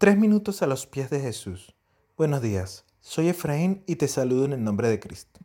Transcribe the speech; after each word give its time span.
Tres 0.00 0.16
minutos 0.16 0.62
a 0.62 0.66
los 0.66 0.86
pies 0.86 1.10
de 1.10 1.20
Jesús. 1.20 1.74
Buenos 2.16 2.40
días, 2.40 2.86
soy 3.02 3.28
Efraín 3.28 3.84
y 3.86 3.96
te 3.96 4.08
saludo 4.08 4.46
en 4.46 4.54
el 4.54 4.64
nombre 4.64 4.88
de 4.88 4.98
Cristo. 4.98 5.40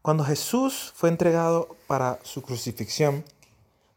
Cuando 0.00 0.22
Jesús 0.22 0.92
fue 0.94 1.08
entregado 1.08 1.76
para 1.88 2.20
su 2.22 2.42
crucifixión, 2.42 3.24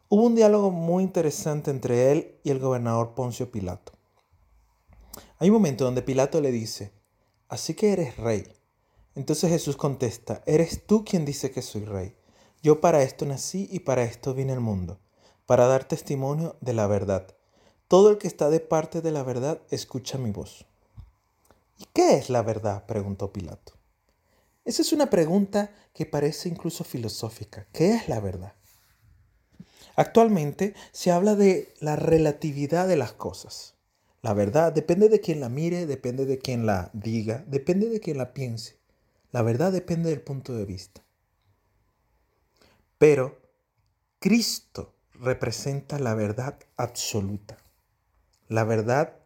hubo 0.10 0.24
un 0.24 0.34
diálogo 0.34 0.72
muy 0.72 1.04
interesante 1.04 1.70
entre 1.70 2.12
él 2.12 2.40
y 2.44 2.50
el 2.50 2.58
gobernador 2.58 3.14
Poncio 3.14 3.52
Pilato. 3.52 3.92
Hay 5.38 5.52
un 5.52 5.58
momento 5.58 5.86
donde 5.86 6.02
Pilato 6.02 6.42
le 6.42 6.52
dice, 6.52 6.92
así 7.48 7.76
que 7.76 7.94
eres 7.94 8.18
rey. 8.18 8.52
Entonces 9.14 9.52
Jesús 9.52 9.78
contesta, 9.78 10.42
eres 10.48 10.88
tú 10.88 11.06
quien 11.06 11.26
dice 11.26 11.52
que 11.52 11.62
soy 11.62 11.86
rey. 11.86 12.16
Yo 12.64 12.82
para 12.82 13.04
esto 13.04 13.28
nací 13.28 13.70
y 13.72 13.82
para 13.82 14.02
esto 14.02 14.34
vine 14.34 14.54
al 14.54 14.62
mundo, 14.62 15.00
para 15.46 15.68
dar 15.68 15.84
testimonio 15.84 16.56
de 16.60 16.74
la 16.74 16.88
verdad. 16.88 17.37
Todo 17.88 18.10
el 18.12 18.18
que 18.18 18.28
está 18.28 18.50
de 18.50 18.60
parte 18.60 19.02
de 19.02 19.12
la 19.12 19.24
verdad 19.24 19.62
escucha 19.72 20.18
mi 20.18 20.32
voz. 20.32 20.66
¿Y 21.78 21.86
qué 21.94 22.18
es 22.18 22.30
la 22.30 22.42
verdad? 22.42 22.86
preguntó 22.86 23.32
Pilato. 23.32 23.74
Esa 24.66 24.82
es 24.82 24.92
una 24.92 25.10
pregunta 25.10 25.72
que 25.94 26.06
parece 26.06 26.50
incluso 26.50 26.84
filosófica. 26.84 27.66
¿Qué 27.72 27.94
es 27.94 28.10
la 28.10 28.20
verdad? 28.20 28.56
Actualmente 29.96 30.76
se 30.92 31.12
habla 31.12 31.36
de 31.36 31.74
la 31.80 31.96
relatividad 31.96 32.90
de 32.90 32.98
las 32.98 33.14
cosas. 33.14 33.76
La 34.22 34.34
verdad 34.34 34.74
depende 34.74 35.08
de 35.08 35.22
quien 35.22 35.40
la 35.40 35.48
mire, 35.48 35.86
depende 35.86 36.26
de 36.26 36.40
quien 36.40 36.66
la 36.66 36.90
diga, 36.92 37.46
depende 37.48 37.88
de 37.88 38.02
quien 38.02 38.18
la 38.18 38.34
piense. 38.34 38.78
La 39.32 39.44
verdad 39.44 39.72
depende 39.72 40.10
del 40.10 40.22
punto 40.22 40.54
de 40.54 40.66
vista. 40.66 41.06
Pero 42.98 43.40
Cristo 44.20 44.94
representa 45.14 46.00
la 46.00 46.16
verdad 46.16 46.60
absoluta 46.76 47.58
la 48.48 48.64
verdad 48.64 49.20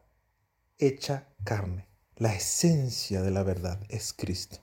hecha 0.77 1.27
carne. 1.43 1.87
La 2.15 2.33
esencia 2.33 3.21
de 3.21 3.31
la 3.31 3.43
verdad 3.43 3.79
es 3.89 4.13
Cristo. 4.13 4.57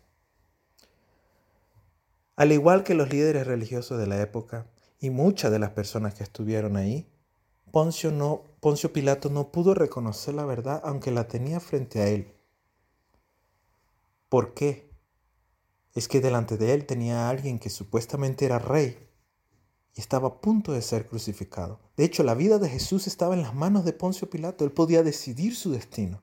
Al 2.37 2.53
igual 2.53 2.85
que 2.85 2.95
los 2.95 3.11
líderes 3.11 3.47
religiosos 3.47 3.99
de 3.99 4.07
la 4.07 4.21
época 4.21 4.67
y 5.01 5.11
muchas 5.11 5.51
de 5.51 5.59
las 5.59 5.71
personas 5.71 6.15
que 6.15 6.23
estuvieron 6.23 6.77
ahí, 6.77 7.09
Poncio, 7.71 8.93
Pilato 8.93 9.29
no 9.29 9.53
pudo 9.53 9.75
reconocer 9.75 10.35
la 10.35 10.45
verdad 10.45 10.81
aunque 10.85 11.11
la 11.11 11.29
tenía 11.29 11.61
frente 11.61 12.01
a 12.01 12.09
él. 12.09 12.35
¿Por 14.29 14.55
qué? 14.55 14.91
Es 15.95 16.09
que 16.09 16.21
delante 16.21 16.57
de 16.57 16.75
él 16.75 16.87
tenía 16.87 17.27
a 17.27 17.31
alguien 17.31 17.59
que 17.59 17.71
supuestamente 17.71 18.45
era 18.45 18.59
rey 18.59 19.08
estaba 20.01 20.29
a 20.29 20.41
punto 20.41 20.73
de 20.73 20.83
ser 20.83 21.09
crucificado. 21.09 21.81
De 21.97 22.05
hecho, 22.05 22.23
la 22.23 22.35
vida 22.35 22.59
de 22.59 22.69
Jesús 22.69 23.07
estaba 23.07 23.35
en 23.35 23.43
las 23.43 23.55
manos 23.55 23.85
de 23.85 23.93
Poncio 23.93 24.31
Pilato. 24.31 24.65
Él 24.65 24.73
podía 24.73 25.03
decidir 25.03 25.57
su 25.57 25.73
destino. 25.73 26.23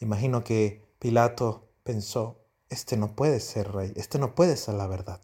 Imagino 0.00 0.44
que 0.44 0.88
Pilato 0.98 1.68
pensó, 1.82 2.44
este 2.68 2.96
no 2.96 3.14
puede 3.14 3.40
ser 3.40 3.72
rey, 3.72 3.92
este 3.96 4.18
no 4.18 4.34
puede 4.34 4.56
ser 4.56 4.74
la 4.74 4.86
verdad. 4.86 5.20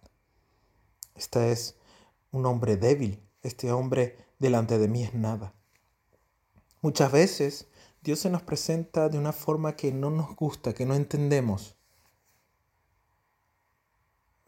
Este 1.14 1.52
es 1.52 1.76
un 2.30 2.46
hombre 2.46 2.76
débil, 2.76 3.22
este 3.42 3.72
hombre 3.72 4.18
delante 4.38 4.78
de 4.78 4.88
mí 4.88 5.02
es 5.02 5.14
nada. 5.14 5.54
Muchas 6.80 7.12
veces 7.12 7.68
Dios 8.02 8.18
se 8.18 8.30
nos 8.30 8.42
presenta 8.42 9.08
de 9.08 9.18
una 9.18 9.32
forma 9.32 9.76
que 9.76 9.92
no 9.92 10.10
nos 10.10 10.36
gusta, 10.36 10.74
que 10.74 10.84
no 10.84 10.94
entendemos. 10.94 11.76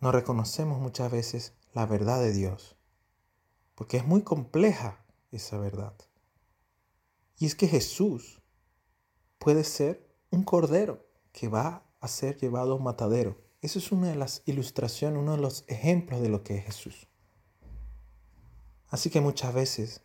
No 0.00 0.12
reconocemos 0.12 0.78
muchas 0.78 1.10
veces 1.10 1.54
la 1.76 1.84
verdad 1.84 2.22
de 2.22 2.32
Dios, 2.32 2.74
porque 3.74 3.98
es 3.98 4.06
muy 4.06 4.22
compleja 4.22 5.04
esa 5.30 5.58
verdad. 5.58 5.92
Y 7.36 7.44
es 7.44 7.54
que 7.54 7.68
Jesús 7.68 8.40
puede 9.38 9.62
ser 9.62 10.10
un 10.30 10.42
cordero 10.42 11.06
que 11.32 11.48
va 11.48 11.86
a 12.00 12.08
ser 12.08 12.38
llevado 12.38 12.72
a 12.72 12.76
un 12.76 12.82
matadero. 12.82 13.36
Eso 13.60 13.78
es 13.78 13.92
una 13.92 14.08
de 14.08 14.14
las 14.14 14.42
ilustraciones, 14.46 15.20
uno 15.20 15.32
de 15.32 15.42
los 15.42 15.66
ejemplos 15.68 16.22
de 16.22 16.30
lo 16.30 16.42
que 16.42 16.56
es 16.56 16.64
Jesús. 16.64 17.08
Así 18.88 19.10
que 19.10 19.20
muchas 19.20 19.52
veces 19.52 20.00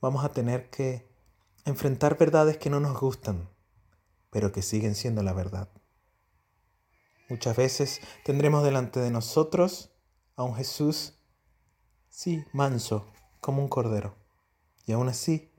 vamos 0.00 0.24
a 0.24 0.28
tener 0.28 0.70
que 0.70 1.08
enfrentar 1.64 2.16
verdades 2.16 2.56
que 2.58 2.70
no 2.70 2.78
nos 2.78 3.00
gustan, 3.00 3.50
pero 4.30 4.52
que 4.52 4.62
siguen 4.62 4.94
siendo 4.94 5.24
la 5.24 5.32
verdad. 5.32 5.68
Muchas 7.28 7.56
veces 7.56 8.00
tendremos 8.24 8.62
delante 8.62 9.00
de 9.00 9.10
nosotros 9.10 9.91
a 10.36 10.42
un 10.42 10.54
Jesús, 10.54 11.14
sí, 12.08 12.44
manso, 12.52 13.06
como 13.40 13.62
un 13.62 13.68
cordero. 13.68 14.14
Y 14.86 14.92
aún 14.92 15.08
así, 15.08 15.50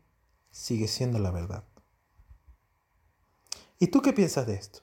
sigue 0.51 0.87
siendo 0.87 1.19
la 1.19 1.31
verdad. 1.31 1.63
¿Y 3.79 3.87
tú 3.87 4.01
qué 4.01 4.13
piensas 4.13 4.47
de 4.47 4.55
esto? 4.55 4.79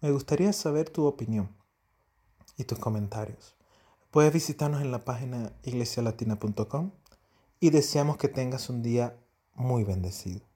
Me 0.00 0.10
gustaría 0.10 0.52
saber 0.52 0.90
tu 0.90 1.06
opinión 1.06 1.56
y 2.56 2.64
tus 2.64 2.78
comentarios. 2.78 3.56
Puedes 4.10 4.32
visitarnos 4.32 4.82
en 4.82 4.90
la 4.90 5.04
página 5.04 5.52
iglesialatina.com 5.62 6.92
y 7.60 7.70
deseamos 7.70 8.18
que 8.18 8.28
tengas 8.28 8.68
un 8.68 8.82
día 8.82 9.16
muy 9.54 9.84
bendecido. 9.84 10.51